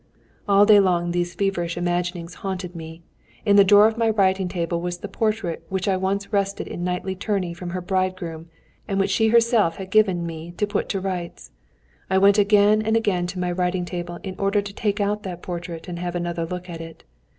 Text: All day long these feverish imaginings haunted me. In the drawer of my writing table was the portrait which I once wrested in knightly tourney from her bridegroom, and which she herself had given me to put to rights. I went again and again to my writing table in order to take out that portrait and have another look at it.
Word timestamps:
All 0.47 0.65
day 0.65 0.79
long 0.79 1.11
these 1.11 1.35
feverish 1.35 1.77
imaginings 1.77 2.33
haunted 2.41 2.75
me. 2.75 3.03
In 3.45 3.55
the 3.55 3.63
drawer 3.63 3.85
of 3.85 3.99
my 3.99 4.09
writing 4.09 4.47
table 4.47 4.81
was 4.81 4.97
the 4.97 5.07
portrait 5.07 5.63
which 5.69 5.87
I 5.87 5.95
once 5.95 6.33
wrested 6.33 6.65
in 6.67 6.83
knightly 6.83 7.13
tourney 7.13 7.53
from 7.53 7.69
her 7.69 7.81
bridegroom, 7.81 8.49
and 8.87 8.99
which 8.99 9.11
she 9.11 9.27
herself 9.27 9.75
had 9.75 9.91
given 9.91 10.25
me 10.25 10.53
to 10.57 10.65
put 10.65 10.89
to 10.89 10.99
rights. 10.99 11.51
I 12.09 12.17
went 12.17 12.39
again 12.39 12.81
and 12.81 12.97
again 12.97 13.27
to 13.27 13.39
my 13.39 13.51
writing 13.51 13.85
table 13.85 14.17
in 14.23 14.33
order 14.39 14.59
to 14.59 14.73
take 14.73 14.99
out 14.99 15.21
that 15.21 15.43
portrait 15.43 15.87
and 15.87 15.99
have 15.99 16.15
another 16.15 16.47
look 16.47 16.67
at 16.67 16.81
it. 16.81 17.03